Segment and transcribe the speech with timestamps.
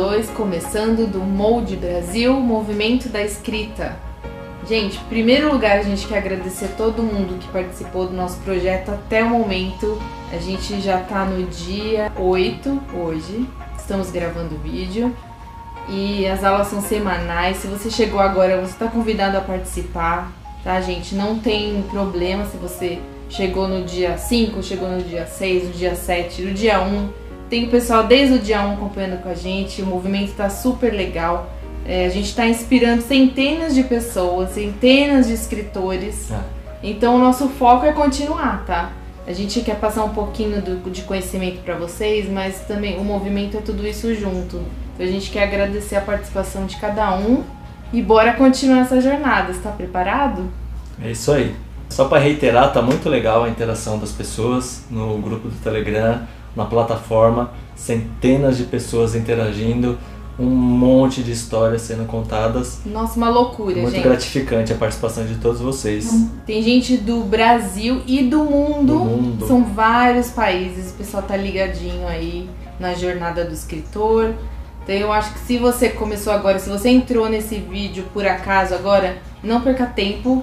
[0.00, 3.98] 2, começando do Molde Brasil, Movimento da Escrita.
[4.66, 8.92] Gente, em primeiro lugar, a gente quer agradecer todo mundo que participou do nosso projeto
[8.92, 10.00] até o momento.
[10.32, 15.14] A gente já tá no dia 8 hoje, estamos gravando o vídeo
[15.86, 17.58] e as aulas são semanais.
[17.58, 20.32] Se você chegou agora, você está convidado a participar,
[20.64, 21.14] tá, gente?
[21.14, 22.98] Não tem problema se você
[23.28, 27.19] chegou no dia 5, chegou no dia 6, no dia 7, no dia 1.
[27.50, 30.92] Tem o pessoal desde o dia 1 acompanhando com a gente, o movimento está super
[30.92, 31.52] legal.
[31.84, 36.30] É, a gente está inspirando centenas de pessoas, centenas de escritores.
[36.30, 36.38] É.
[36.80, 38.92] Então o nosso foco é continuar, tá?
[39.26, 43.56] A gente quer passar um pouquinho do, de conhecimento para vocês, mas também o movimento
[43.56, 44.62] é tudo isso junto.
[44.94, 47.42] Então a gente quer agradecer a participação de cada um
[47.92, 49.50] e bora continuar essa jornada.
[49.50, 50.48] Está preparado?
[51.02, 51.56] É isso aí.
[51.88, 56.22] Só para reiterar, tá muito legal a interação das pessoas no grupo do Telegram,
[56.54, 59.98] na plataforma, centenas de pessoas interagindo,
[60.38, 62.80] um monte de histórias sendo contadas.
[62.86, 63.92] Nossa, uma loucura, muito gente.
[63.92, 66.10] Muito gratificante a participação de todos vocês.
[66.10, 66.30] Hum.
[66.46, 68.86] Tem gente do Brasil e do mundo.
[68.86, 69.46] do mundo.
[69.46, 74.34] São vários países, o pessoal tá ligadinho aí na jornada do escritor.
[74.82, 78.74] Então eu acho que se você começou agora, se você entrou nesse vídeo por acaso
[78.74, 80.42] agora, não perca tempo,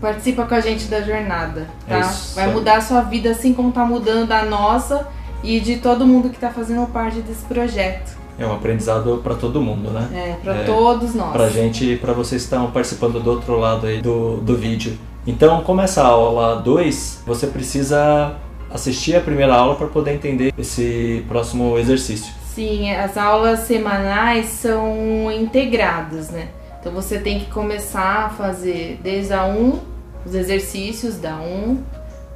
[0.00, 1.98] participa com a gente da jornada, tá?
[1.98, 5.08] É Vai mudar a sua vida assim como tá mudando a nossa
[5.44, 8.16] e de todo mundo que tá fazendo parte desse projeto.
[8.38, 10.08] É um aprendizado para todo mundo, né?
[10.12, 11.32] É, para é, todos nós.
[11.32, 14.98] Pra gente e para vocês que estão participando do outro lado aí do, do vídeo.
[15.26, 18.34] Então, como essa aula 2, você precisa
[18.70, 22.34] assistir a primeira aula para poder entender esse próximo exercício.
[22.54, 26.48] Sim, as aulas semanais são integradas, né?
[26.80, 29.78] Então você tem que começar a fazer desde a 1,
[30.26, 31.78] os exercícios da 1.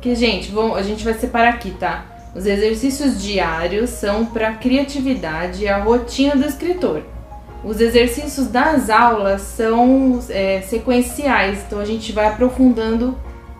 [0.00, 2.17] Que, gente, vamos, a gente vai separar aqui, tá?
[2.34, 7.02] Os exercícios diários são para criatividade e a rotina do escritor.
[7.64, 13.16] Os exercícios das aulas são é, sequenciais, então a gente vai aprofundando,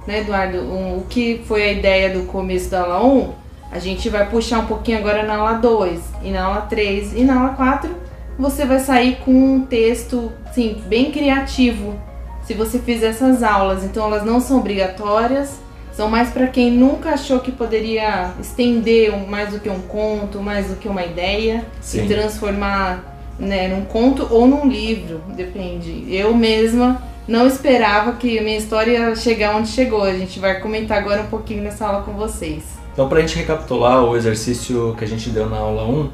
[0.07, 3.33] né, Eduardo, um, o que foi a ideia do começo da aula 1,
[3.73, 7.25] a gente vai puxar um pouquinho agora na aula 2, e na aula 3 e
[7.25, 7.91] na aula 4,
[8.39, 11.99] você vai sair com um texto, sim, bem criativo,
[12.45, 13.85] se você fizer essas aulas.
[13.85, 15.59] Então elas não são obrigatórias,
[15.99, 20.69] são mais para quem nunca achou que poderia estender mais do que um conto, mais
[20.69, 22.05] do que uma ideia Sim.
[22.05, 26.07] e transformar né, num conto ou num livro, depende.
[26.09, 30.05] Eu mesma não esperava que a minha história ia chegar onde chegou.
[30.05, 32.63] A gente vai comentar agora um pouquinho nessa aula com vocês.
[32.93, 36.11] Então, para a gente recapitular o exercício que a gente deu na aula 1,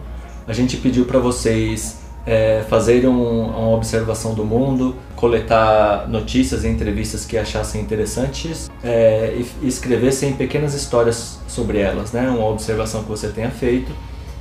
[0.48, 6.68] a gente pediu para vocês é, fazer um, uma observação do mundo, coletar notícias e
[6.68, 12.28] entrevistas que achassem interessantes é, e, escrevessem pequenas histórias sobre elas, né?
[12.28, 13.92] Uma observação que você tenha feito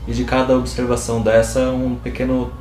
[0.08, 2.52] e de cada observação dessa um pequeno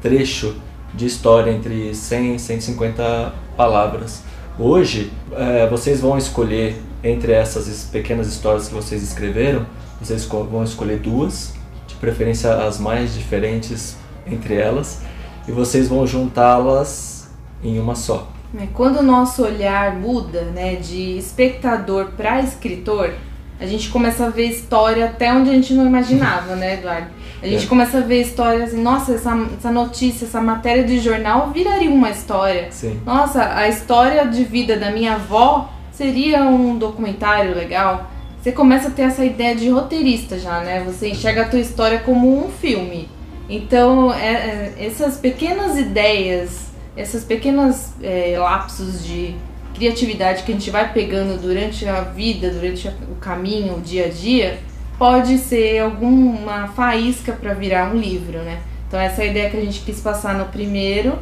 [0.00, 0.54] trecho
[0.94, 4.22] de história entre 100 e 150 palavras.
[4.58, 9.64] Hoje é, vocês vão escolher entre essas pequenas histórias que vocês escreveram,
[10.00, 11.54] vocês vão escolher duas,
[11.86, 13.96] de preferência as mais diferentes
[14.26, 15.02] entre elas
[15.46, 17.30] e vocês vão juntá-las
[17.62, 18.28] em uma só.
[18.58, 23.14] É, quando o nosso olhar muda, né, de espectador para escritor,
[23.58, 27.08] a gente começa a ver história até onde a gente não imaginava, né, Eduardo?
[27.42, 27.68] A gente é.
[27.68, 32.10] começa a ver histórias assim, nossa, essa, essa notícia, essa matéria de jornal viraria uma
[32.10, 32.68] história.
[32.70, 33.00] Sim.
[33.04, 38.10] Nossa, a história de vida da minha avó seria um documentário legal.
[38.40, 40.82] Você começa a ter essa ideia de roteirista já, né?
[40.84, 43.08] Você enxerga a tua história como um filme.
[43.54, 49.34] Então, é, é, essas pequenas ideias, essas pequenas é, lapsos de
[49.74, 54.08] criatividade que a gente vai pegando durante a vida, durante o caminho, o dia a
[54.08, 54.58] dia,
[54.98, 58.58] pode ser alguma faísca para virar um livro, né?
[58.88, 61.18] Então essa é a ideia que a gente quis passar no primeiro.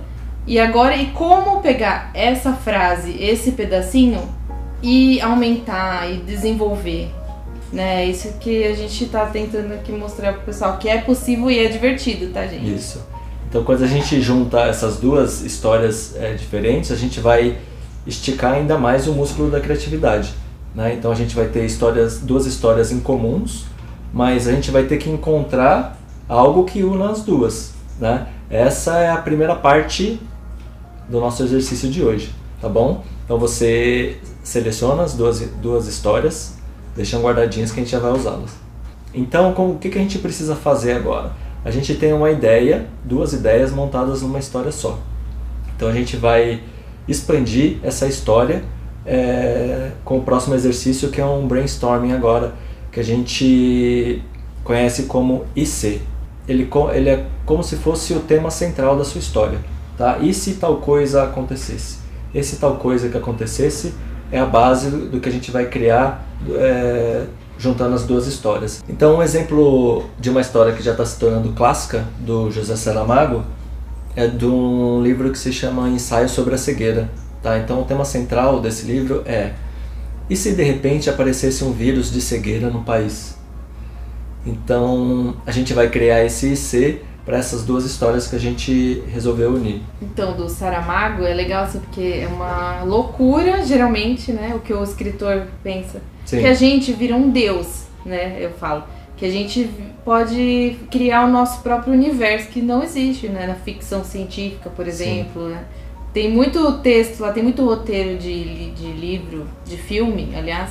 [0.47, 4.23] E agora, e como pegar essa frase, esse pedacinho
[4.81, 7.11] e aumentar e desenvolver
[7.73, 8.07] né?
[8.07, 11.69] Isso que a gente está tentando aqui mostrar pro pessoal que é possível e é
[11.69, 12.75] divertido, tá, gente?
[12.75, 13.01] Isso.
[13.49, 17.59] Então, quando a gente junta essas duas histórias é, diferentes, a gente vai
[18.07, 20.33] esticar ainda mais o músculo da criatividade.
[20.75, 20.95] Né?
[20.95, 23.65] Então, a gente vai ter histórias, duas histórias incomuns,
[24.13, 27.73] mas a gente vai ter que encontrar algo que una as duas.
[27.99, 28.29] Né?
[28.49, 30.21] Essa é a primeira parte
[31.09, 33.05] do nosso exercício de hoje, tá bom?
[33.25, 36.60] Então, você seleciona as duas, duas histórias
[36.97, 38.53] deixam guardadinhas que a gente já vai usá-las.
[39.13, 41.33] Então, com, o que, que a gente precisa fazer agora?
[41.65, 44.99] A gente tem uma ideia, duas ideias montadas numa história só.
[45.77, 46.63] Então a gente vai
[47.07, 48.63] expandir essa história
[49.05, 52.55] é, com o próximo exercício que é um brainstorming agora,
[52.91, 54.23] que a gente
[54.65, 56.01] conhece como IC.
[56.49, 59.59] ele, ele é como se fosse o tema central da sua história.
[59.99, 60.19] Tá?
[60.19, 61.99] E se tal coisa acontecesse?
[62.35, 63.93] Esse tal coisa que acontecesse
[64.33, 67.25] é a base do que a gente vai criar é,
[67.59, 68.83] juntando as duas histórias.
[68.89, 73.45] Então, um exemplo de uma história que já está se tornando clássica, do José Saramago,
[74.17, 77.11] é de um livro que se chama Ensaio sobre a Cegueira.
[77.43, 77.59] Tá?
[77.59, 79.53] Então, o tema central desse livro é:
[80.29, 83.37] e se de repente aparecesse um vírus de cegueira no país?
[84.47, 89.51] Então, a gente vai criar esse IC para essas duas histórias que a gente resolveu
[89.53, 89.81] unir.
[90.01, 94.83] Então, do Saramago é legal assim, porque é uma loucura, geralmente, né, o que o
[94.83, 96.01] escritor pensa.
[96.25, 96.41] Sim.
[96.41, 98.85] Que a gente vira um deus, né, eu falo.
[99.17, 99.69] Que a gente
[100.05, 105.49] pode criar o nosso próprio universo, que não existe, né, na ficção científica, por exemplo,
[105.49, 105.65] né?
[106.13, 110.71] Tem muito texto lá, tem muito roteiro de, de livro, de filme, aliás,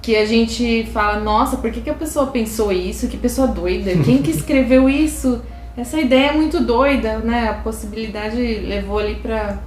[0.00, 3.08] que a gente fala, nossa, por que, que a pessoa pensou isso?
[3.08, 3.90] Que pessoa doida.
[4.02, 5.42] Quem que escreveu isso?
[5.78, 7.50] Essa ideia é muito doida, né?
[7.50, 9.58] A possibilidade levou ali pra.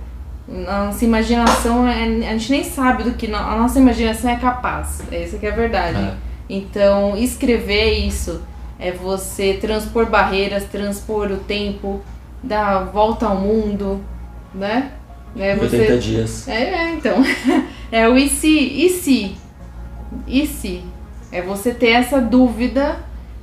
[0.47, 5.01] Nossa imaginação, é, a gente nem sabe do que a nossa imaginação é capaz.
[5.09, 5.97] Essa que é a verdade.
[5.97, 6.13] É.
[6.49, 8.41] Então, escrever isso
[8.77, 12.01] é você transpor barreiras, transpor o tempo,
[12.43, 14.03] dar volta ao mundo,
[14.53, 14.91] né?
[15.37, 15.77] É você...
[15.77, 16.47] 80 dias.
[16.49, 17.23] É, é, então.
[17.93, 19.35] É o e se, e se?
[20.25, 20.81] E se?
[21.29, 22.97] É você ter essa dúvida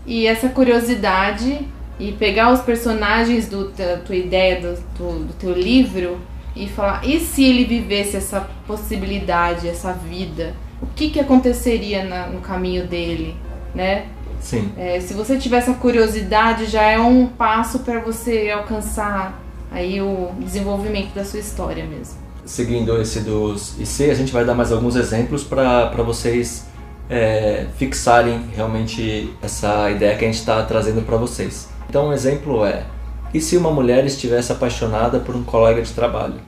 [0.07, 1.69] e essa curiosidade
[1.99, 6.21] e pegar os personagens do, da tua ideia, do, do, do teu livro
[6.55, 10.55] e falar, e se ele vivesse essa possibilidade, essa vida?
[10.81, 13.37] O que, que aconteceria na, no caminho dele,
[13.75, 14.07] né?
[14.41, 14.71] Sim.
[14.77, 20.31] É, se você tiver essa curiosidade, já é um passo para você alcançar aí o
[20.39, 22.17] desenvolvimento da sua história mesmo.
[22.45, 26.67] Seguindo esse dos IC, a gente vai dar mais alguns exemplos para vocês
[27.11, 31.69] é, fixarem realmente essa ideia que a gente está trazendo para vocês.
[31.89, 32.85] Então, um exemplo é:
[33.33, 36.41] e se uma mulher estivesse apaixonada por um colega de trabalho?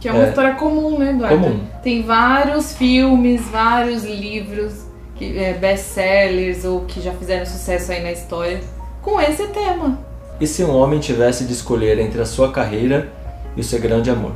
[0.00, 1.38] Que é uma é, história comum, né, Eduardo?
[1.38, 1.60] Comum.
[1.82, 8.12] Tem vários filmes, vários livros, que, é, best-sellers ou que já fizeram sucesso aí na
[8.12, 8.60] história
[9.02, 9.98] com esse tema.
[10.40, 13.10] E se um homem tivesse de escolher entre a sua carreira
[13.56, 14.32] e o seu grande amor?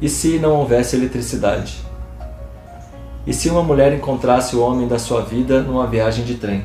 [0.00, 1.84] E se não houvesse eletricidade?
[3.26, 6.64] E se uma mulher encontrasse o homem da sua vida numa viagem de trem?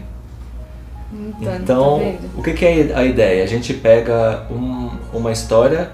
[1.14, 3.44] Então, então tá o que, que, é a ideia?
[3.44, 5.92] A gente pega um, uma história,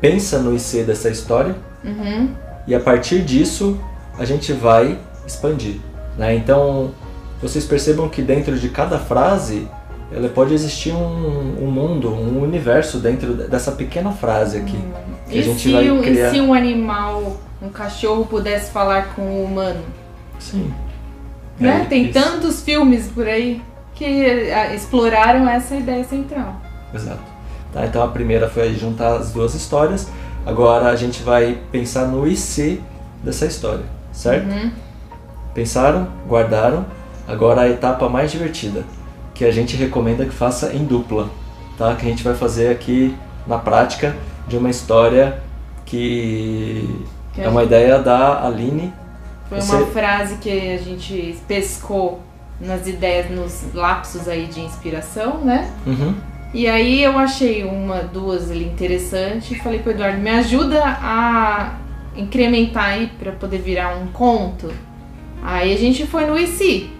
[0.00, 2.28] pensa no IC dessa história uhum.
[2.66, 3.80] e a partir disso
[4.18, 5.80] a gente vai expandir.
[6.18, 6.34] Né?
[6.34, 6.90] Então
[7.40, 9.66] vocês percebam que dentro de cada frase
[10.12, 14.76] ela pode existir um, um mundo, um universo dentro dessa pequena frase aqui.
[14.76, 14.92] Hum.
[15.28, 16.28] Que e, a gente se, vai criar...
[16.28, 19.82] e se um animal, um cachorro pudesse falar com um humano?
[20.38, 20.72] Sim.
[21.58, 21.82] Né?
[21.82, 22.14] É, Tem isso.
[22.14, 23.62] tantos filmes por aí
[24.00, 26.56] que exploraram essa ideia central.
[26.94, 27.20] Exato.
[27.70, 30.08] Tá, então a primeira foi juntar as duas histórias.
[30.46, 32.80] Agora a gente vai pensar no IC
[33.22, 34.50] dessa história, certo?
[34.50, 34.72] Uhum.
[35.52, 36.86] Pensaram, guardaram.
[37.28, 38.84] Agora a etapa mais divertida,
[39.34, 41.28] que a gente recomenda que faça em dupla,
[41.76, 41.94] tá?
[41.94, 43.14] Que a gente vai fazer aqui
[43.46, 44.16] na prática
[44.48, 45.42] de uma história
[45.84, 46.88] que,
[47.34, 47.68] que é uma gente...
[47.68, 48.94] ideia da Aline.
[49.50, 49.76] Foi Você...
[49.76, 52.29] uma frase que a gente pescou
[52.60, 55.70] nas ideias, nos lapsos aí de inspiração, né?
[55.86, 56.14] Uhum.
[56.52, 61.76] E aí eu achei uma, duas ali interessantes e falei pro Eduardo, me ajuda a
[62.16, 64.70] incrementar aí para poder virar um conto.
[65.42, 66.90] Aí a gente foi no IC.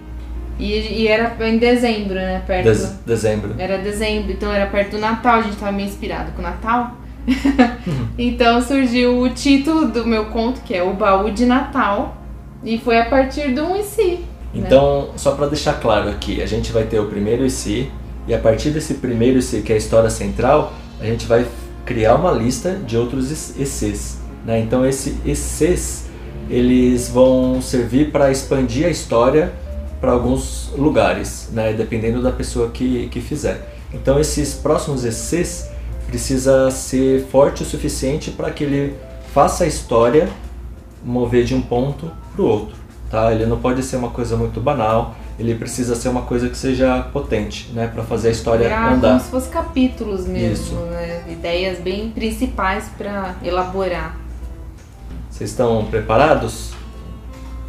[0.58, 2.42] E, e era em dezembro, né?
[2.46, 3.54] Perto, Des, dezembro.
[3.58, 6.96] Era dezembro, então era perto do Natal, a gente tava meio inspirado com o Natal.
[7.26, 8.08] Uhum.
[8.16, 12.16] então surgiu o título do meu conto, que é O Baú de Natal.
[12.62, 14.29] E foi a partir do um IC.
[14.52, 14.62] Né?
[14.66, 15.08] Então, né?
[15.16, 17.90] só para deixar claro aqui, a gente vai ter o primeiro IC
[18.26, 21.46] e a partir desse primeiro IC, que é a história central, a gente vai
[21.84, 24.18] criar uma lista de outros ICs.
[24.44, 24.60] Né?
[24.60, 26.10] Então, esses ICs
[26.48, 29.52] eles vão servir para expandir a história
[30.00, 31.72] para alguns lugares, né?
[31.72, 33.76] dependendo da pessoa que, que fizer.
[33.92, 35.68] Então, esses próximos ICs
[36.06, 38.96] precisa ser forte o suficiente para que ele
[39.32, 40.28] faça a história
[41.04, 42.79] mover de um ponto para o outro
[43.10, 43.32] tá?
[43.32, 47.02] Ele não pode ser uma coisa muito banal, ele precisa ser uma coisa que seja
[47.12, 49.08] potente, né, para fazer a história Virar andar.
[49.08, 51.24] Como se fosse capítulos mesmo, né?
[51.28, 54.16] Ideias bem principais para elaborar.
[55.28, 56.72] Vocês estão preparados?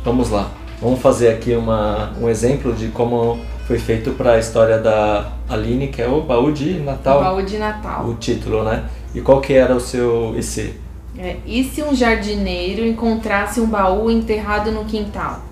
[0.03, 0.51] Vamos lá.
[0.81, 5.87] Vamos fazer aqui uma, um exemplo de como foi feito para a história da Aline,
[5.87, 7.19] que é o baú de Natal.
[7.19, 8.05] O baú de Natal.
[8.05, 8.89] O título, né?
[9.13, 10.80] E qual que era o seu IC?
[11.17, 15.43] É, e se um jardineiro encontrasse um baú enterrado no quintal?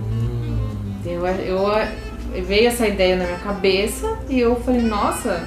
[0.00, 0.58] Hum.
[1.04, 5.46] Eu, eu veio essa ideia na minha cabeça e eu falei, nossa,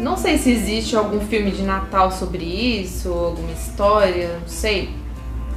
[0.00, 4.90] não sei se existe algum filme de Natal sobre isso, alguma história, não sei.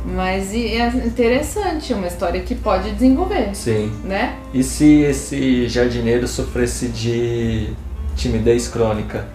[0.06, 3.54] Mas é interessante, é uma história que pode desenvolver.
[3.54, 3.92] Sim.
[4.06, 4.38] Né?
[4.54, 7.74] E se esse jardineiro sofresse de
[8.16, 9.28] timidez crônica?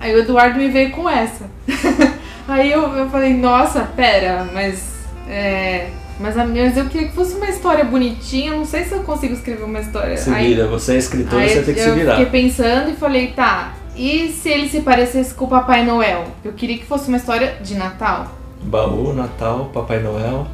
[0.00, 1.50] Aí o Eduardo me veio com essa.
[2.46, 4.92] Aí eu, eu falei, nossa, pera, mas.
[5.28, 5.88] É,
[6.20, 9.64] mas, mas eu queria que fosse uma história bonitinha, não sei se eu consigo escrever
[9.64, 10.16] uma história.
[10.16, 12.20] Se aí, vira, você é escritor, você tem que se virar.
[12.20, 16.24] Eu fiquei pensando e falei, tá, e se ele se parecesse com o Papai Noel?
[16.44, 18.32] Eu queria que fosse uma história de Natal.
[18.62, 20.46] Baú, Natal, Papai Noel.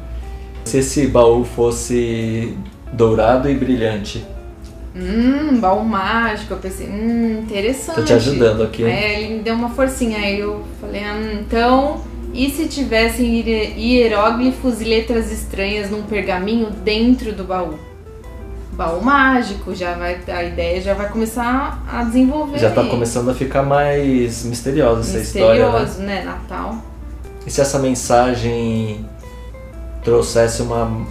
[0.65, 2.55] Se esse baú fosse
[2.93, 4.25] dourado e brilhante.
[4.95, 6.53] Hum, baú mágico.
[6.53, 7.95] Eu pensei, hum, interessante.
[7.95, 8.83] Tô te ajudando aqui.
[8.83, 10.17] É, ele me deu uma forcinha.
[10.17, 12.01] Aí eu falei, hum, então.
[12.33, 13.43] E se tivessem
[13.77, 17.77] hieróglifos e letras estranhas num pergaminho dentro do baú?
[18.71, 22.57] Baú mágico, já vai, a ideia já vai começar a desenvolver.
[22.57, 25.69] Já tá começando a ficar mais misteriosa essa história.
[25.69, 25.79] Né?
[25.81, 26.23] Misterioso, né?
[26.23, 26.77] Natal.
[27.45, 29.05] E se essa mensagem
[30.03, 31.05] trouxesse uma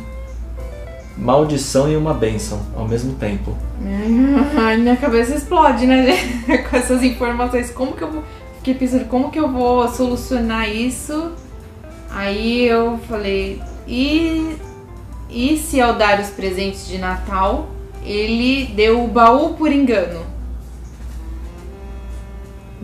[1.20, 3.54] maldição e uma bênção ao mesmo tempo?
[4.56, 6.62] Ai, minha cabeça explode, né, gente?
[6.68, 7.70] Com essas informações.
[7.70, 8.24] Como que eu vou.
[8.56, 11.32] Fiquei pensando, como que eu vou solucionar isso?
[12.10, 14.56] Aí eu falei, e,
[15.30, 17.68] e se ao dar os presentes de Natal,
[18.04, 20.20] ele deu o baú por engano?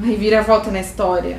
[0.00, 1.38] Aí vira a volta na história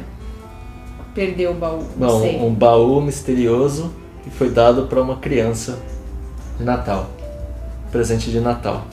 [1.18, 1.84] perdeu o baú?
[1.98, 2.40] Não, não sei.
[2.40, 3.92] um baú misterioso
[4.24, 5.80] que foi dado para uma criança
[6.58, 7.10] de Natal.
[7.92, 8.86] Presente de Natal.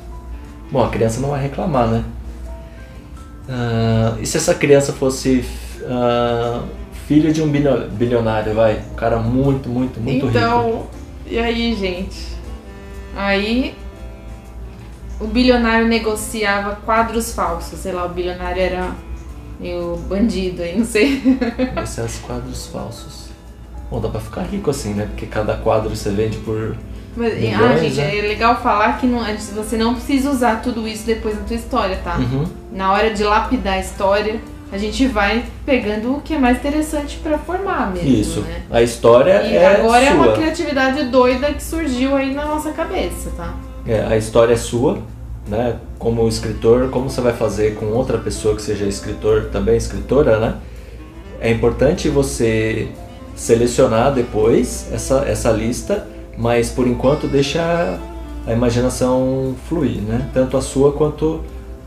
[0.70, 2.04] Bom, a criança não vai reclamar, né?
[3.48, 5.44] Uh, e se essa criança fosse
[5.82, 6.66] uh,
[7.06, 8.82] filho de um bilionário, vai?
[8.92, 10.68] Um cara muito, muito, muito então, rico.
[10.68, 10.86] Então,
[11.26, 12.34] e aí, gente?
[13.16, 13.74] Aí
[15.20, 17.78] o bilionário negociava quadros falsos.
[17.78, 18.92] Sei lá, o bilionário era
[19.60, 21.38] o bandido aí, não sei.
[21.82, 23.28] Esses quadros falsos.
[23.90, 25.06] Bom, dá pra ficar rico assim, né?
[25.06, 26.76] Porque cada quadro você vende por.
[27.16, 28.18] Mas, milhões, ah, gente, né?
[28.18, 31.98] é legal falar que não, você não precisa usar tudo isso depois na tua história,
[32.02, 32.16] tá?
[32.16, 32.44] Uhum.
[32.72, 34.40] Na hora de lapidar a história,
[34.72, 38.08] a gente vai pegando o que é mais interessante para formar mesmo.
[38.08, 38.40] Isso.
[38.40, 38.62] Né?
[38.70, 39.76] A história e é.
[39.76, 40.10] Agora sua.
[40.10, 43.54] é uma criatividade doida que surgiu aí na nossa cabeça, tá?
[43.86, 44.98] É, a história é sua,
[45.46, 45.76] né?
[45.98, 50.54] Como escritor, como você vai fazer com outra pessoa que seja escritor, também escritora, né?
[51.40, 52.88] É importante você
[53.36, 57.98] selecionar depois essa, essa lista, mas por enquanto deixa
[58.46, 60.30] a imaginação fluir, né?
[60.32, 61.40] Tanto a sua quanto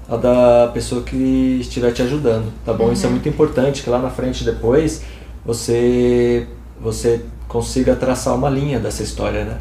[0.09, 2.85] a da pessoa que estiver te ajudando, tá bom?
[2.85, 2.93] Uhum.
[2.93, 3.13] Isso é uhum.
[3.13, 5.03] muito importante, que lá na frente depois
[5.45, 6.47] você
[6.79, 9.57] você consiga traçar uma linha dessa história, né?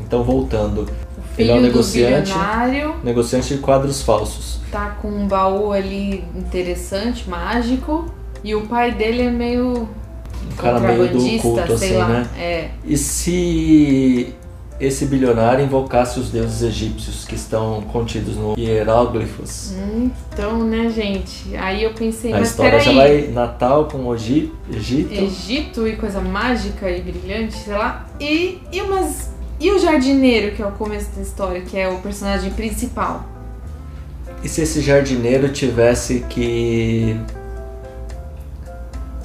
[0.00, 0.86] Então voltando,
[1.36, 2.32] ele é um negociante,
[3.04, 4.60] negociante de quadros falsos.
[4.70, 8.06] Tá com um baú ali interessante, mágico,
[8.42, 9.88] e o pai dele é meio
[10.52, 12.08] um cara meio do culto assim, lá.
[12.08, 12.26] né?
[12.36, 12.70] É.
[12.84, 14.34] E se
[14.80, 19.74] esse bilionário invocasse os deuses egípcios que estão contidos no hieróglifos.
[20.32, 21.54] Então, né, gente?
[21.54, 24.56] Aí eu pensei, a história já vai Natal com o Egito.
[24.72, 28.06] Egito e coisa mágica e brilhante, sei lá.
[28.18, 29.30] E, e umas
[29.60, 33.28] e o jardineiro, que é o começo da história, que é o personagem principal?
[34.42, 37.14] E se esse jardineiro tivesse que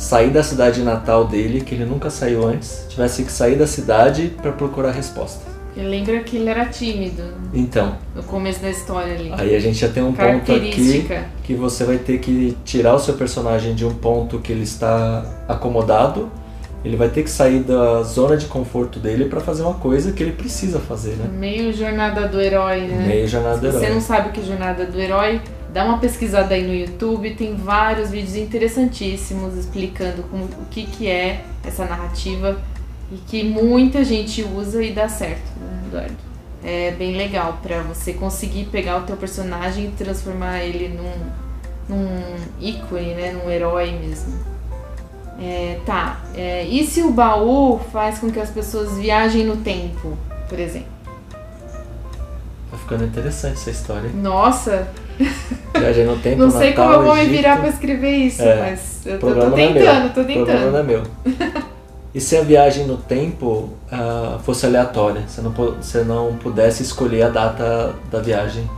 [0.05, 4.31] sair da cidade natal dele, que ele nunca saiu antes, tivesse que sair da cidade
[4.39, 5.43] para procurar resposta?
[5.75, 7.23] Eu lembro que ele era tímido.
[7.51, 7.97] Então.
[8.13, 9.33] No começo da história ali.
[9.35, 11.05] Aí a gente já tem um ponto aqui
[11.43, 15.25] que você vai ter que tirar o seu personagem de um ponto que ele está
[15.47, 16.31] acomodado
[16.85, 20.21] ele vai ter que sair da zona de conforto dele para fazer uma coisa que
[20.21, 21.27] ele precisa fazer, né?
[21.33, 23.07] Meio jornada do herói, né?
[23.07, 23.79] Meio jornada do herói.
[23.79, 25.41] Você não sabe o que é jornada do herói,
[25.75, 31.09] dá uma pesquisada aí no YouTube, tem vários vídeos interessantíssimos explicando como, o que, que
[31.09, 32.57] é essa narrativa
[33.11, 36.15] e que muita gente usa e dá certo, né, Eduardo?
[36.63, 42.35] É bem legal para você conseguir pegar o teu personagem e transformar ele num, num
[42.57, 43.33] ícone, né?
[43.33, 44.33] Num herói mesmo.
[45.37, 46.21] É, tá.
[46.33, 50.17] É, e se o baú faz com que as pessoas viajem no tempo,
[50.47, 50.87] por exemplo?
[52.71, 54.09] Tá ficando interessante essa história.
[54.11, 54.87] Nossa!
[55.77, 57.31] Viagem no tempo, Não sei Natal, como eu vou Egito.
[57.31, 60.41] me virar pra escrever isso, é, mas eu tô, tô tentando, é tô tentando.
[60.41, 61.03] O problema não é meu.
[62.13, 65.23] E se a viagem no tempo uh, fosse aleatória?
[65.27, 68.69] Você não, você não pudesse escolher a data da viagem?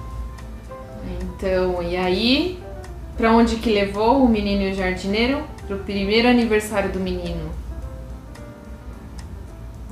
[1.21, 2.59] Então, e aí?
[3.15, 5.43] Pra onde que levou o menino e o jardineiro?
[5.67, 7.51] pro primeiro aniversário do menino.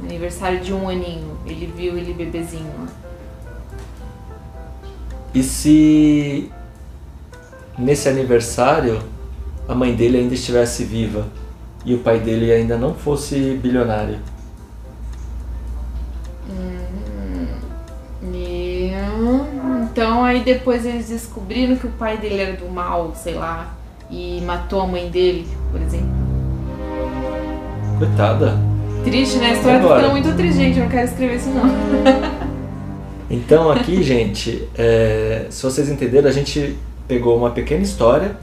[0.01, 1.37] Aniversário de um aninho.
[1.45, 2.87] Ele viu ele bebezinho.
[5.35, 6.49] E se
[7.77, 9.01] nesse aniversário
[9.67, 11.27] a mãe dele ainda estivesse viva
[11.85, 14.17] e o pai dele ainda não fosse bilionário?
[19.95, 23.73] Então aí depois eles descobriram que o pai dele era do mal, sei lá,
[24.11, 26.09] e matou a mãe dele, por exemplo.
[27.97, 28.57] Coitada.
[29.05, 29.51] Triste, né?
[29.51, 30.79] A história tá ficando muito triste, gente.
[30.79, 31.63] Eu não quero escrever isso não.
[33.35, 36.77] então aqui, gente, é, se vocês entenderam, a gente
[37.07, 38.37] pegou uma pequena história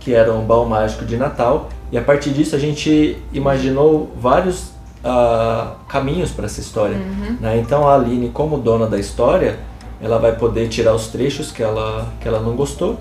[0.00, 4.74] que era um baú mágico de Natal e a partir disso a gente imaginou vários
[5.04, 6.96] uh, caminhos para essa história.
[6.96, 7.38] Uhum.
[7.40, 7.58] Né?
[7.58, 9.58] Então a Aline, como dona da história,
[10.02, 12.98] ela vai poder tirar os trechos que ela, que ela não gostou,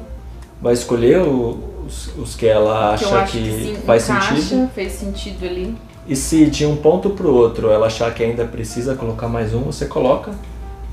[0.61, 4.69] vai escolher o, os, os que ela acha que, que sim, faz encaixa, sentido.
[4.73, 5.75] fez sentido ali.
[6.07, 9.53] E se de um ponto para o outro ela achar que ainda precisa colocar mais
[9.53, 10.31] um, você coloca,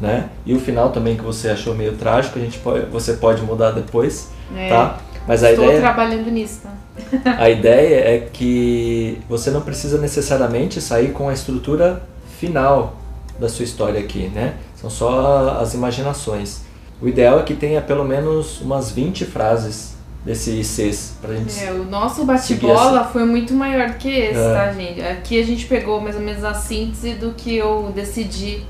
[0.01, 0.31] né?
[0.47, 3.73] E o final também que você achou meio trágico, a gente pode, você pode mudar
[3.73, 4.99] depois, é, tá?
[5.29, 7.37] Mas a estou ideia, trabalhando nisso, tá?
[7.39, 12.03] a ideia é que você não precisa necessariamente sair com a estrutura
[12.39, 12.97] final
[13.39, 14.55] da sua história aqui, né?
[14.75, 16.63] São só as imaginações.
[17.01, 21.73] O ideal é que tenha pelo menos umas 20 frases desse ICs pra gente É,
[21.73, 24.55] o nosso bate-bola foi muito maior que esse, é.
[24.55, 25.01] tá, gente?
[25.01, 28.63] Aqui a gente pegou mais ou menos a síntese do que eu decidi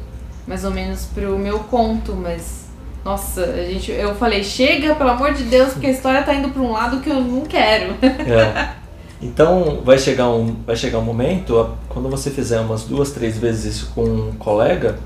[0.46, 2.60] mais ou menos pro meu conto, mas
[3.04, 6.50] nossa, a gente, eu falei, chega, pelo amor de Deus, porque a história tá indo
[6.50, 7.94] para um lado que eu não quero.
[8.02, 8.80] É.
[9.22, 13.76] Então vai chegar um, vai chegar um momento, quando você fizer umas duas, três vezes
[13.76, 14.98] isso com um colega,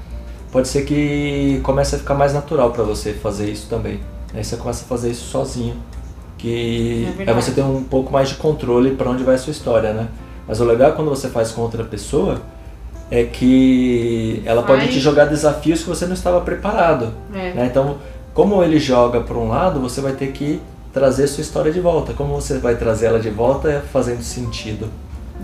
[0.52, 4.00] pode ser que comece a ficar mais natural para você fazer isso também.
[4.32, 5.76] Aí você começa a fazer isso sozinho,
[6.38, 9.50] que é aí você tem um pouco mais de controle para onde vai a sua
[9.50, 10.08] história, né?
[10.46, 12.40] Mas o legal é quando você faz com outra pessoa
[13.14, 17.14] é que ela pode te jogar desafios que você não estava preparado.
[17.32, 17.52] É.
[17.52, 17.68] Né?
[17.70, 17.98] Então,
[18.34, 20.60] como ele joga para um lado, você vai ter que
[20.92, 22.12] trazer sua história de volta.
[22.12, 24.90] Como você vai trazer ela de volta é fazendo sentido.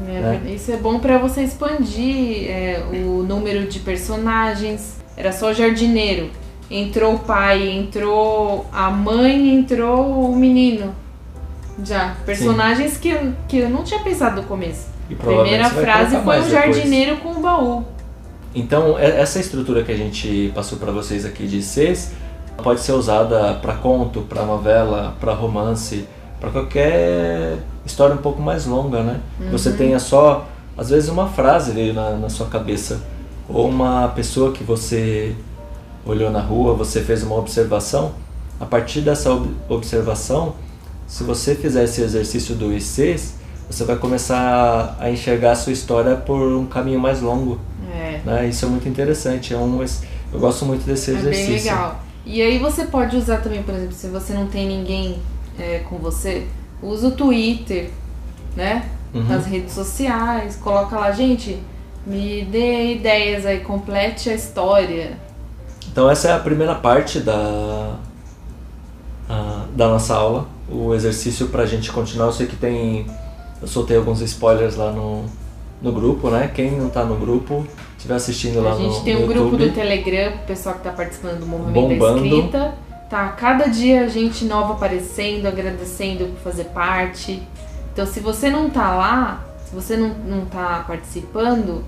[0.08, 0.42] É, né?
[0.52, 4.96] Isso é bom para você expandir é, o número de personagens.
[5.16, 6.30] Era só jardineiro.
[6.68, 10.92] Entrou o pai, entrou a mãe, entrou o menino.
[11.84, 12.16] Já.
[12.26, 14.89] Personagens que, que eu não tinha pensado no começo.
[15.14, 17.84] A primeira frase foi um jardineiro com o baú.
[18.54, 22.12] Então, essa estrutura que a gente passou para vocês aqui de Cs
[22.62, 26.06] pode ser usada para conto, para novela, para romance,
[26.40, 29.20] para qualquer história um pouco mais longa, né?
[29.40, 29.50] Uhum.
[29.50, 30.46] Você tenha só,
[30.76, 33.00] às vezes, uma frase veio na, na sua cabeça,
[33.48, 35.34] ou uma pessoa que você
[36.04, 38.12] olhou na rua, você fez uma observação.
[38.58, 40.54] A partir dessa ob observação,
[41.06, 43.39] se você fizer esse exercício do ICs,
[43.70, 47.60] você vai começar a enxergar a sua história por um caminho mais longo.
[47.92, 48.20] É.
[48.24, 48.48] Né?
[48.48, 49.54] Isso é muito interessante.
[49.54, 49.80] É um,
[50.32, 51.44] eu gosto muito desse exercício.
[51.44, 52.00] É bem legal.
[52.26, 55.18] E aí você pode usar também, por exemplo, se você não tem ninguém
[55.58, 56.46] é, com você,
[56.82, 57.90] usa o Twitter,
[58.56, 58.88] né?
[59.14, 59.24] Uhum.
[59.24, 61.58] Nas redes sociais, coloca lá, gente,
[62.06, 65.18] me dê ideias aí, complete a história.
[65.90, 67.96] Então essa é a primeira parte da,
[69.28, 72.26] a, da nossa aula, o exercício para a gente continuar.
[72.26, 73.06] Eu sei que tem,
[73.60, 75.24] eu soltei alguns spoilers lá no,
[75.82, 76.50] no grupo, né?
[76.54, 79.70] Quem não está no grupo, estiver assistindo lá no A gente tem um grupo do
[79.70, 82.20] Telegram, o pessoal que está participando do movimento Bombando.
[82.20, 82.74] da escrita.
[83.08, 87.42] Tá, cada dia gente nova aparecendo, agradecendo por fazer parte.
[87.92, 91.84] Então, se você não tá lá, se você não, não tá participando,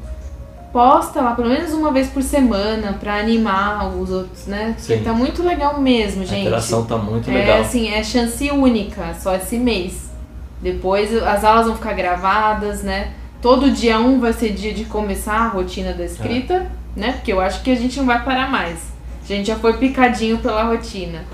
[0.72, 4.74] posta lá pelo menos uma vez por semana para animar os outros, né?
[4.78, 4.94] Sim.
[4.94, 6.34] Porque tá muito legal mesmo, gente.
[6.34, 7.58] A interação tá muito legal.
[7.58, 10.11] É assim, é chance única, só esse mês.
[10.62, 13.12] Depois as aulas vão ficar gravadas, né?
[13.40, 16.68] Todo dia um vai ser dia de começar a rotina da escrita, é.
[16.94, 17.12] né?
[17.12, 18.92] Porque eu acho que a gente não vai parar mais.
[19.22, 21.24] A gente já foi picadinho pela rotina.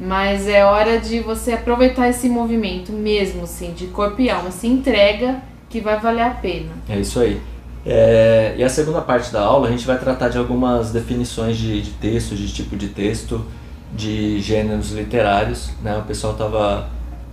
[0.00, 4.50] Mas é hora de você aproveitar esse movimento mesmo, assim, de corpo e alma.
[4.50, 5.36] Se entrega
[5.70, 6.70] que vai valer a pena.
[6.88, 7.40] É isso aí.
[7.84, 11.82] É, e a segunda parte da aula a gente vai tratar de algumas definições de,
[11.82, 13.44] de texto, de tipo de texto,
[13.92, 15.70] de gêneros literários.
[15.82, 15.96] Né?
[15.98, 16.88] O pessoal estava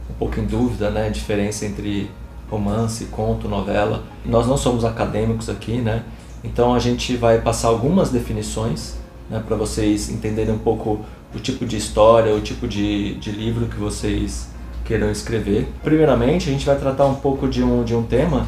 [0.09, 1.07] um pouco em dúvida, né?
[1.07, 2.09] A diferença entre
[2.49, 4.03] romance, conto, novela.
[4.25, 6.03] Nós não somos acadêmicos aqui, né?
[6.43, 8.95] Então a gente vai passar algumas definições
[9.29, 11.01] né, para vocês entenderem um pouco
[11.33, 14.47] o tipo de história, o tipo de, de livro que vocês
[14.83, 15.67] queiram escrever.
[15.83, 18.47] Primeiramente, a gente vai tratar um pouco de um, de um tema.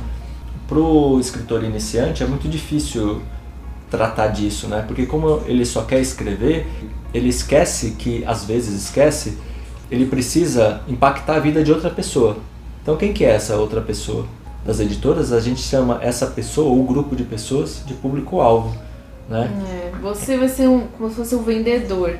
[0.67, 3.21] Para o escritor iniciante é muito difícil
[3.89, 4.83] tratar disso, né?
[4.87, 6.65] Porque como ele só quer escrever,
[7.13, 9.37] ele esquece que, às vezes esquece,
[9.91, 12.37] ele precisa impactar a vida de outra pessoa.
[12.81, 14.25] Então quem que é essa outra pessoa?
[14.65, 18.75] Das editoras, a gente chama essa pessoa ou grupo de pessoas de público-alvo.
[19.27, 19.49] Né?
[19.71, 22.17] É, você vai ser um, como se fosse um vendedor.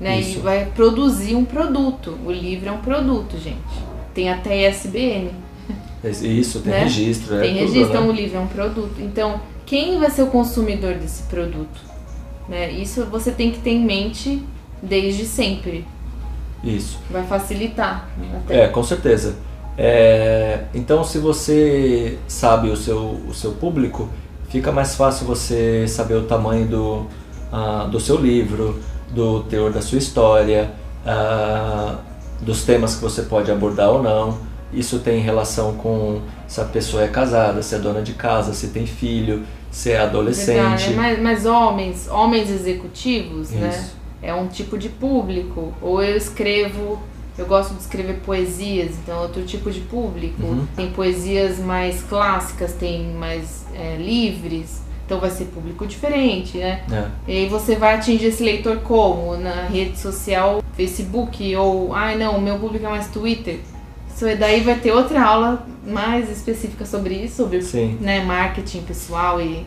[0.00, 0.20] né?
[0.20, 0.38] Isso.
[0.38, 2.16] E vai produzir um produto.
[2.24, 3.58] O livro é um produto, gente.
[4.14, 5.30] Tem até ISBN.
[6.22, 6.82] Isso, tem Né?
[6.84, 7.36] registro.
[7.36, 8.08] é Tem tudo, registro, então né?
[8.08, 8.94] o livro é um produto.
[9.00, 11.80] Então, quem vai ser o consumidor desse produto?
[12.48, 12.70] Né?
[12.72, 14.42] Isso você tem que ter em mente
[14.82, 15.84] desde sempre.
[16.62, 16.98] Isso.
[17.10, 18.08] Vai facilitar.
[18.36, 18.64] Até.
[18.64, 19.36] É, com certeza.
[19.78, 24.08] É, então, se você sabe o seu, o seu público,
[24.48, 27.06] fica mais fácil você saber o tamanho do,
[27.50, 28.78] ah, do seu livro,
[29.10, 30.72] do teor da sua história,
[31.06, 31.96] ah,
[32.42, 34.38] dos temas que você pode abordar ou não.
[34.72, 38.68] Isso tem relação com se a pessoa é casada, se é dona de casa, se
[38.68, 40.90] tem filho, se é Verdade, adolescente.
[40.94, 43.88] mas, mas homens, homens executivos, né?
[44.22, 45.72] É um tipo de público.
[45.80, 47.00] Ou eu escrevo,
[47.38, 50.42] eu gosto de escrever poesias, então é outro tipo de público.
[50.42, 50.66] Uhum.
[50.76, 56.84] Tem poesias mais clássicas, tem mais é, livres, então vai ser público diferente, né?
[56.92, 57.06] É.
[57.26, 59.36] E aí você vai atingir esse leitor como?
[59.36, 63.58] Na rede social, Facebook, ou ai não, o meu público é mais Twitter.
[64.14, 67.98] Isso aí daí vai ter outra aula mais específica sobre isso, sobre Sim.
[68.00, 69.66] né, marketing pessoal e,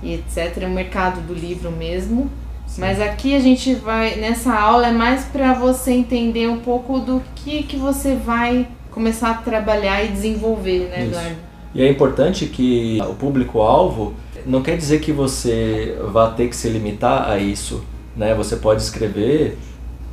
[0.00, 0.62] e etc.
[0.64, 2.30] O mercado do livro mesmo.
[2.76, 7.22] Mas aqui a gente vai, nessa aula é mais para você entender um pouco do
[7.34, 11.06] que, que você vai começar a trabalhar e desenvolver, né.
[11.06, 11.36] Eduardo?
[11.74, 14.14] E é importante que o público-alvo
[14.46, 17.84] não quer dizer que você vá ter que se limitar a isso.
[18.16, 18.34] Né?
[18.34, 19.56] Você pode escrever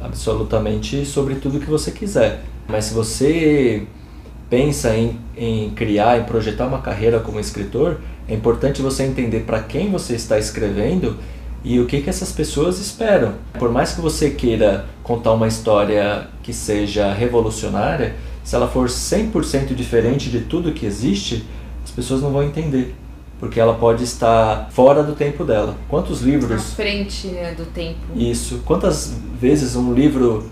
[0.01, 2.43] absolutamente sobre tudo que você quiser.
[2.67, 3.87] Mas se você
[4.49, 9.61] pensa em, em criar, em projetar uma carreira como escritor, é importante você entender para
[9.61, 11.17] quem você está escrevendo
[11.65, 13.33] e o que, que essas pessoas esperam.
[13.57, 19.73] Por mais que você queira contar uma história que seja revolucionária, se ela for 100%
[19.73, 21.43] diferente de tudo que existe,
[21.83, 22.93] as pessoas não vão entender.
[23.39, 25.75] Porque ela pode estar fora do tempo dela.
[25.89, 27.97] Quantos livros frente né, do tempo.
[28.15, 28.61] isso.
[28.63, 30.47] Quantas vezes um livro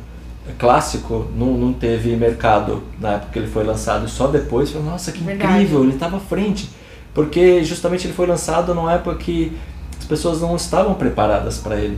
[0.57, 4.89] clássico não, não teve mercado na época que ele foi lançado e só depois falou,
[4.89, 5.53] nossa, que Verdade.
[5.53, 6.69] incrível, ele estava à frente.
[7.13, 9.55] Porque justamente ele foi lançado numa época que
[10.03, 11.97] as pessoas não estavam preparadas para ele.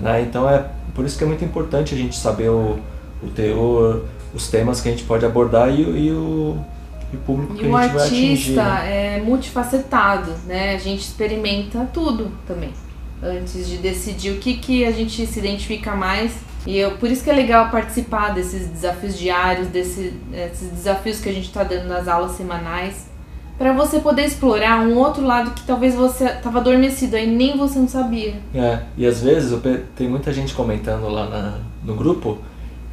[0.00, 0.22] Né?
[0.22, 2.78] Então é por isso que é muito importante a gente saber o,
[3.22, 6.56] o teor, os temas que a gente pode abordar e, o- e o,
[7.12, 8.58] e o público que E o a gente vai atingir.
[8.58, 9.16] artista né?
[9.16, 10.74] é multifacetado, né?
[10.76, 12.72] A gente experimenta tudo também.
[13.22, 16.32] Antes de decidir o que, que a gente se identifica mais.
[16.66, 21.28] E eu, por isso que é legal participar desses desafios diários, desse, desses desafios que
[21.28, 23.09] a gente está dando nas aulas semanais.
[23.60, 27.78] Para você poder explorar um outro lado que talvez você estava adormecido aí, nem você
[27.78, 28.36] não sabia.
[28.54, 29.52] É, e às vezes
[29.94, 32.38] tem muita gente comentando lá na- no grupo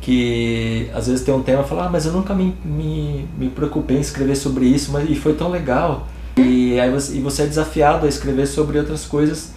[0.02, 3.48] que às vezes tem um tema e fala, ah, mas eu nunca me, me, me
[3.50, 6.06] preocupei em escrever sobre isso, mas e foi tão legal.
[6.36, 9.54] E aí você, e você é desafiado a escrever sobre outras coisas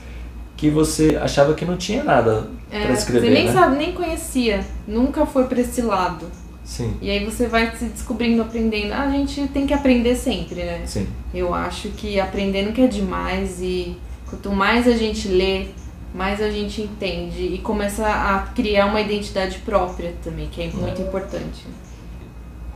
[0.56, 3.52] que você achava que não tinha nada É, para escrever, você nem né?
[3.52, 6.26] sabe, nem conhecia, nunca foi para esse lado.
[6.70, 8.92] Sim, E aí você vai se descobrindo, aprendendo.
[8.92, 10.82] Ah, a gente tem que aprender sempre, né?
[10.86, 11.04] sim,
[11.34, 13.96] Eu acho que aprender nunca é demais e
[14.28, 15.66] quanto mais a gente lê,
[16.14, 21.02] mais a gente entende e começa a criar uma identidade própria também, que é muito
[21.02, 21.66] importante.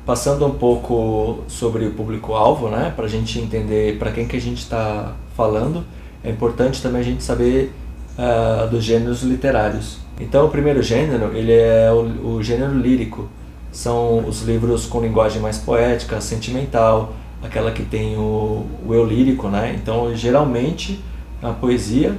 [0.04, 4.40] Passando um pouco sobre o público-alvo, né, para a gente entender para quem que a
[4.40, 5.84] gente está falando,
[6.24, 7.72] é importante também a gente saber
[8.18, 9.98] ah, dos gêneros literários.
[10.20, 13.28] Então, o primeiro gênero, ele é o, o gênero lírico.
[13.74, 19.48] São os livros com linguagem mais poética, sentimental, aquela que tem o, o eu lírico,
[19.48, 19.74] né?
[19.74, 21.02] Então, geralmente,
[21.42, 22.16] a poesia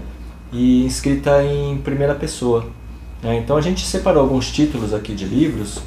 [0.52, 2.66] e escrita em primeira pessoa.
[3.24, 3.38] né?
[3.38, 5.80] Então, a gente separou alguns títulos aqui de livros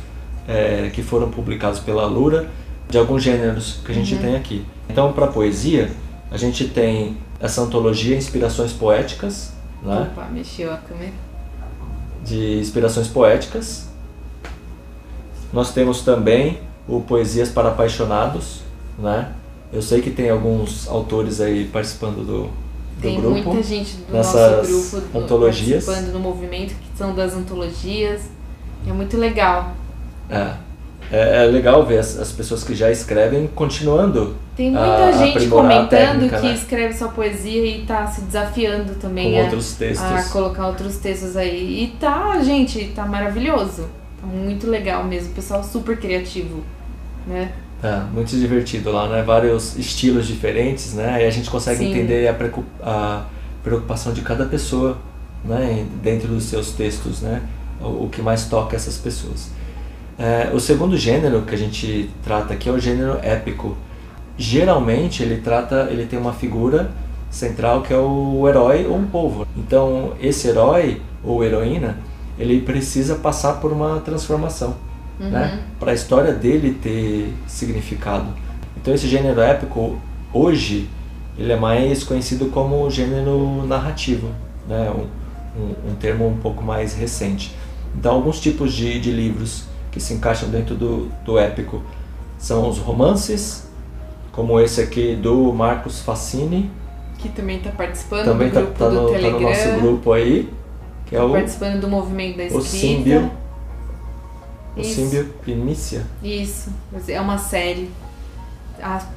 [0.49, 2.49] é, que foram publicados pela Lura,
[2.89, 4.65] de alguns gêneros que a gente tem aqui.
[4.89, 5.91] Então, para poesia,
[6.31, 9.53] a gente tem essa antologia Inspirações Poéticas,
[9.83, 10.09] né?
[10.11, 11.13] Opa, mexeu a câmera.
[12.25, 13.88] de inspirações poéticas.
[15.53, 18.63] Nós temos também o Poesias para Apaixonados,
[18.99, 19.33] né?
[19.73, 22.51] Eu sei que tem alguns autores aí participando do, do
[23.03, 23.51] Tem grupo.
[23.51, 25.85] muita gente do nessas nosso grupo antologias.
[25.85, 28.23] participando do movimento, que são das antologias.
[28.87, 29.73] É muito legal.
[30.31, 30.53] É.
[31.11, 35.47] É, é legal ver as, as pessoas que já escrevem continuando Tem muita a- gente
[35.47, 36.55] a comentando técnica, que né?
[36.55, 40.07] escreve só poesia e tá se desafiando também com a- outros textos.
[40.07, 41.85] a colocar outros textos aí.
[41.85, 43.87] E tá, gente, tá maravilhoso.
[44.23, 45.33] Muito legal mesmo.
[45.35, 46.63] Pessoal super criativo,
[47.27, 47.53] né?
[47.83, 49.23] É, muito divertido lá, né?
[49.23, 51.23] Vários estilos diferentes, né?
[51.23, 51.91] E a gente consegue Sim.
[51.91, 53.27] entender a, preocup- a
[53.63, 54.99] preocupação de cada pessoa,
[55.45, 55.87] né?
[56.03, 57.43] Dentro dos seus textos, né?
[57.81, 59.51] O, o que mais toca essas pessoas.
[60.19, 63.77] É, o segundo gênero que a gente trata aqui é o gênero épico.
[64.37, 66.91] Geralmente ele trata, ele tem uma figura
[67.31, 69.47] central que é o herói ou um povo.
[69.57, 71.97] Então esse herói ou heroína,
[72.39, 74.77] ele precisa passar por uma transformação,
[75.19, 75.63] né?
[75.81, 78.27] Para a história dele ter significado.
[78.77, 79.99] Então esse gênero épico
[80.33, 80.89] hoje
[81.37, 84.29] ele é mais conhecido como gênero narrativo,
[84.69, 84.91] né?
[84.91, 87.55] Um, um, um termo um pouco mais recente.
[87.97, 91.83] Então alguns tipos de, de livros que se encaixam dentro do, do épico
[92.39, 93.69] são os romances,
[94.31, 96.71] como esse aqui do Marcos Facini,
[97.19, 99.41] Que também está participando também do tá, grupo tá do no, tá no Telegram.
[99.41, 100.49] nosso grupo aí,
[101.09, 103.31] que é o, participando do movimento da o escrita.
[104.77, 104.95] O Isso.
[104.95, 106.03] Símbio Primícia.
[106.23, 106.71] Isso,
[107.09, 107.91] é uma série.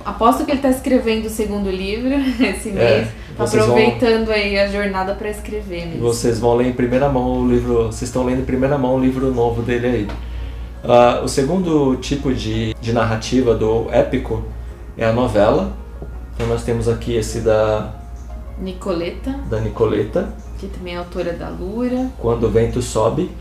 [0.04, 2.10] Aposto que ele está escrevendo o segundo livro
[2.44, 3.08] esse É, mês.
[3.38, 6.02] Tá vocês vão- aproveitando aí a jornada para escrever mesmo.
[6.02, 9.00] vocês vão ler em primeira mão o livro, vocês estão lendo em primeira mão o
[9.00, 10.08] livro novo dele aí.
[10.84, 14.44] Ah, o segundo tipo de, de narrativa do épico
[14.98, 15.74] é a novela.
[16.34, 17.94] Então nós temos aqui esse da,
[18.60, 22.08] Nicoleta, da Nicoleta, que também é autora da Lura.
[22.20, 23.32] Quando o Vento Sobe.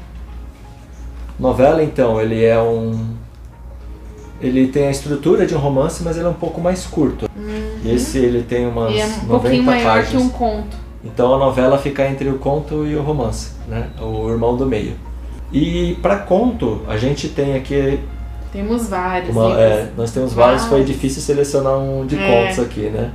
[1.39, 2.99] Novela, então, ele é um.
[4.41, 7.29] Ele tem a estrutura de um romance, mas ele é um pouco mais curto.
[7.85, 8.97] E esse ele tem umas Uhum.
[8.97, 10.09] e é um 90 pouquinho maior páginas.
[10.11, 10.77] que um conto.
[11.05, 13.89] Então a novela fica entre o conto e o romance, né?
[14.01, 14.95] O irmão do meio.
[15.53, 17.99] E para conto, a gente tem aqui
[18.53, 20.87] Temos vários uma, é, nós temos vários, foi Vários.
[20.89, 22.45] difícil selecionar um de É.
[22.47, 23.11] contos aqui, né?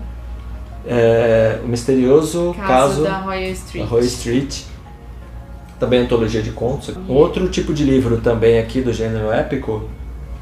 [0.88, 3.84] É, o misterioso Caso, caso da Royal Street.
[3.86, 4.62] da Roy Street,
[5.80, 6.96] também antologia de contos.
[6.96, 9.90] Um outro tipo de livro também aqui do gênero épico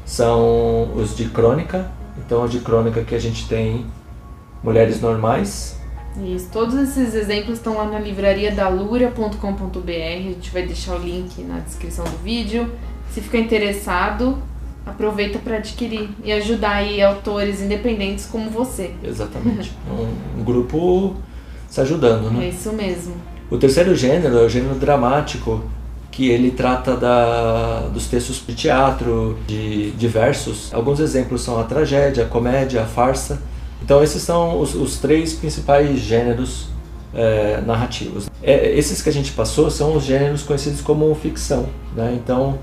[0.04, 1.90] são os de crônica.
[2.18, 3.86] Então, de crônica que a gente tem
[4.62, 5.76] Mulheres Normais,
[6.22, 9.90] Isso, todos esses exemplos estão lá na livraria da lura.com.br.
[9.90, 12.70] A gente vai deixar o link na descrição do vídeo.
[13.10, 14.38] Se ficar interessado,
[14.86, 18.92] aproveita para adquirir e ajudar aí autores independentes como você.
[19.02, 19.72] exatamente.
[19.90, 21.16] um, um grupo
[21.68, 22.46] se ajudando, né?
[22.46, 23.14] É isso mesmo.
[23.50, 25.62] O terceiro gênero é o gênero dramático,
[26.10, 30.72] que ele trata da, dos textos de teatro, de, de versos.
[30.72, 33.42] Alguns exemplos são a tragédia, a comédia, a farsa.
[33.82, 36.68] Então esses são os, os três principais gêneros
[37.12, 38.30] é, narrativos.
[38.42, 41.66] É, esses que a gente passou são os gêneros conhecidos como ficção.
[41.96, 42.16] Né?
[42.22, 42.58] Então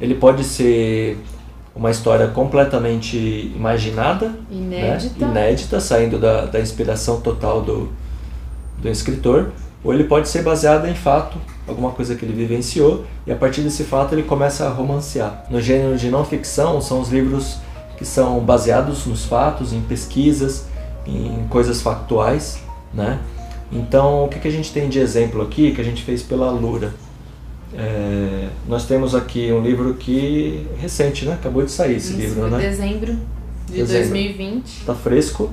[0.00, 1.18] ele pode ser
[1.78, 3.16] uma história completamente
[3.54, 5.26] imaginada, Inédita.
[5.26, 5.30] né?
[5.30, 7.88] inédita, saindo da, da inspiração total do,
[8.78, 9.52] do escritor,
[9.84, 11.38] ou ele pode ser baseado em fato,
[11.68, 15.44] alguma coisa que ele vivenciou, e a partir desse fato ele começa a romancear.
[15.48, 17.58] No gênero de não ficção, são os livros
[17.96, 20.66] que são baseados nos fatos, em pesquisas,
[21.06, 22.58] em coisas factuais,
[22.92, 23.20] né?
[23.70, 26.50] Então, o que, que a gente tem de exemplo aqui, que a gente fez pela
[26.50, 26.92] Lura?
[27.74, 31.34] É, nós temos aqui um livro que recente, né?
[31.34, 32.58] Acabou de sair esse Isso, livro, né?
[32.58, 33.18] dezembro
[33.66, 34.08] de Dezembro.
[34.08, 34.84] 2020.
[34.86, 35.50] Tá fresco.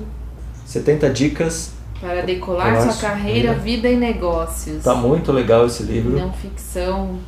[0.64, 1.72] 70 dicas.
[2.00, 3.62] Para decolar Para sua carreira, vida.
[3.62, 4.82] vida e negócios.
[4.82, 6.18] Tá muito legal esse livro.
[6.18, 7.18] Não ficção,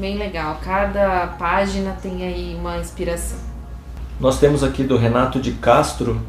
[0.00, 0.60] bem legal.
[0.62, 3.38] Cada página tem aí uma inspiração.
[4.20, 6.20] Nós temos aqui do Renato de Castro,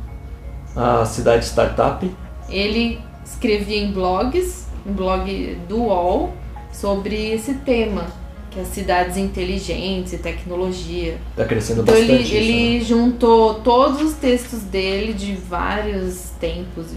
[0.76, 2.10] a Cidade Startup.
[2.48, 6.34] Ele escrevia em blogs, um blog do UOL,
[6.80, 8.08] sobre esse tema,
[8.50, 11.18] que é as cidades inteligentes e tecnologia.
[11.36, 12.24] Tá crescendo Então ele, bastante.
[12.24, 12.86] isso, ele né?
[12.86, 16.88] juntou todos os textos dele de vários tempos,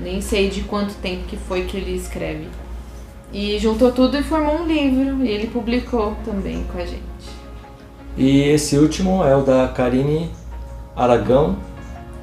[0.00, 2.48] nem sei de quanto tempo que foi que ele escreve.
[3.32, 7.02] E juntou tudo e formou um livro, e ele publicou também com a gente.
[8.16, 10.30] E esse último é o da Karine
[10.94, 11.58] Aragão.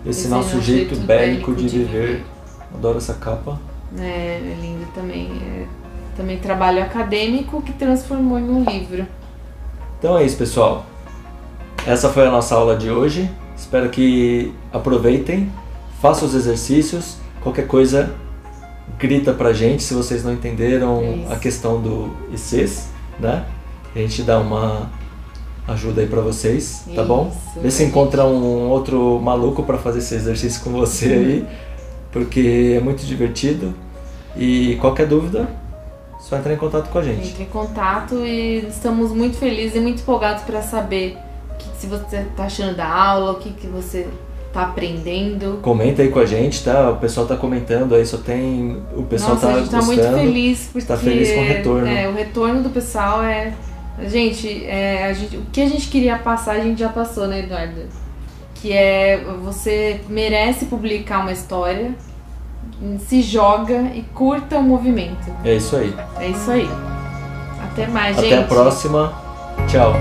[0.06, 2.26] Esse Esse nosso jeito Jeito bélico Bélico de de viver.
[2.74, 3.62] Adoro essa capa.
[3.98, 5.30] É, é lindo também.
[5.44, 5.68] É,
[6.16, 9.06] também trabalho acadêmico que transformou em um livro.
[10.00, 10.86] Então é isso, pessoal.
[11.86, 13.30] Essa foi a nossa aula de hoje.
[13.56, 15.52] Espero que aproveitem,
[16.02, 17.18] façam os exercícios.
[17.42, 18.14] Qualquer coisa,
[18.98, 21.34] grita pra gente se vocês não entenderam Isso.
[21.34, 23.46] a questão do ICs, né?
[23.96, 24.90] A gente dá uma
[25.68, 27.32] ajuda aí pra vocês, tá bom?
[27.32, 31.48] Isso, Vê se encontra um outro maluco pra fazer esse exercício com você aí,
[32.12, 33.74] porque é muito divertido.
[34.36, 35.48] E qualquer dúvida,
[36.22, 37.30] só entrar em contato com a gente.
[37.30, 41.18] Entre em contato e estamos muito felizes e muito empolgados para saber
[41.50, 44.08] o que, se você tá achando da aula, o que, que você
[44.54, 45.60] tá aprendendo.
[45.62, 46.92] Comenta aí com a gente, tá?
[46.92, 48.82] O pessoal tá comentando aí, só tem.
[48.96, 50.18] O pessoal Nossa, tá a gente tá gostando.
[50.18, 51.88] muito feliz porque tá feliz com o retorno.
[51.88, 53.54] É, o retorno do pessoal é.
[54.06, 57.40] Gente, é, a gente, o que a gente queria passar, a gente já passou, né,
[57.40, 57.82] Eduardo?
[58.56, 61.94] Que é você merece publicar uma história,
[63.00, 65.32] se joga e curta o movimento.
[65.44, 65.96] É isso aí.
[66.20, 66.70] É isso aí.
[67.64, 68.34] Até mais, gente.
[68.34, 69.14] Até a próxima.
[69.68, 69.94] Tchau.